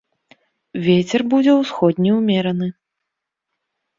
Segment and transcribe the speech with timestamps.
[0.85, 2.67] Вецер будзе ўсходні ўмераны.